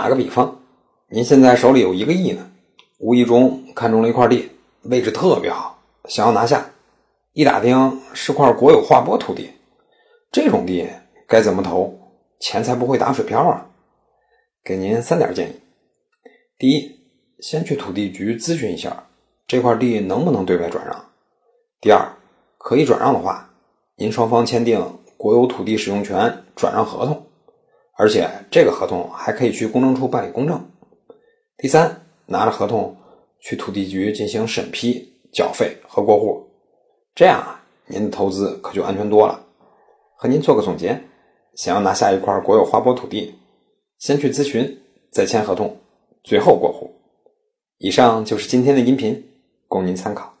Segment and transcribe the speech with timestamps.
[0.00, 0.62] 打个比方，
[1.10, 2.50] 您现在手里有一个亿呢，
[3.00, 4.48] 无意中看中了一块地，
[4.84, 6.70] 位置特别好，想要拿下。
[7.34, 9.50] 一打听是块国有划拨土地，
[10.32, 10.88] 这种地
[11.28, 11.94] 该怎么投，
[12.38, 13.66] 钱才不会打水漂啊？
[14.64, 15.60] 给您三点建议：
[16.56, 16.98] 第一，
[17.40, 19.04] 先去土地局咨询一下
[19.46, 20.94] 这块地能不能对外转让；
[21.78, 22.00] 第二，
[22.56, 23.50] 可以转让的话，
[23.96, 27.26] 您双方签订国有土地使用权转让合同，
[28.00, 30.56] 而且这个合同还可以去公证处办理公证；
[31.58, 32.96] 第三，拿着合同
[33.42, 36.48] 去土地局进行审批、缴费和过户。
[37.14, 39.44] 这样啊，您的投资可就安全多了。
[40.16, 40.98] 和您做个总结：
[41.56, 43.34] 想要拿下一块国有划拨土地，
[43.98, 44.80] 先去咨询，
[45.12, 45.76] 再签合同，
[46.24, 46.90] 最后过户。
[47.76, 49.22] 以上就是今天的音频，
[49.68, 50.32] 供您参考。